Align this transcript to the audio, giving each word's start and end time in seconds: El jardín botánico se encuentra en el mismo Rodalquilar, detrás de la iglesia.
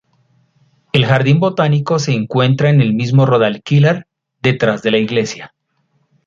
El 0.93 1.05
jardín 1.05 1.39
botánico 1.39 1.99
se 1.99 2.13
encuentra 2.15 2.71
en 2.71 2.81
el 2.81 2.95
mismo 2.95 3.27
Rodalquilar, 3.27 4.07
detrás 4.41 4.81
de 4.81 4.89
la 4.89 4.97
iglesia. 4.97 5.53